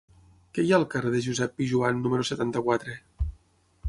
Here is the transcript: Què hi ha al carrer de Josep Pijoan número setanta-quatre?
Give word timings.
Què 0.57 0.63
hi 0.67 0.71
ha 0.71 0.77
al 0.77 0.85
carrer 0.93 1.11
de 1.15 1.19
Josep 1.25 1.53
Pijoan 1.59 2.01
número 2.05 2.25
setanta-quatre? 2.31 2.97